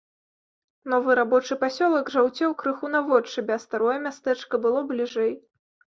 [0.93, 5.31] Новы рабочы пасёлак жаўцеў крыху наводшыбе, а старое мястэчка было бліжэй.